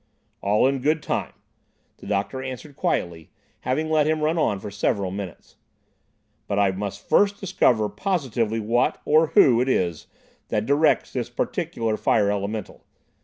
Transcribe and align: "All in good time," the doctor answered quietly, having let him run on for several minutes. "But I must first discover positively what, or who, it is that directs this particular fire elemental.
"All 0.41 0.65
in 0.65 0.79
good 0.79 1.03
time," 1.03 1.33
the 1.97 2.07
doctor 2.07 2.41
answered 2.41 2.75
quietly, 2.75 3.29
having 3.59 3.87
let 3.87 4.07
him 4.07 4.21
run 4.21 4.35
on 4.35 4.59
for 4.59 4.71
several 4.71 5.11
minutes. 5.11 5.57
"But 6.47 6.57
I 6.57 6.71
must 6.71 7.07
first 7.07 7.39
discover 7.39 7.87
positively 7.87 8.59
what, 8.59 8.99
or 9.05 9.27
who, 9.27 9.61
it 9.61 9.69
is 9.69 10.07
that 10.47 10.65
directs 10.65 11.13
this 11.13 11.29
particular 11.29 11.97
fire 11.97 12.31
elemental. 12.31 12.83